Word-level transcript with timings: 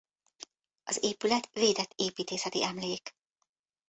Az 0.83 1.03
épület 1.03 1.49
védett 1.53 1.91
építészeti 1.95 2.63
emlék. 2.63 3.13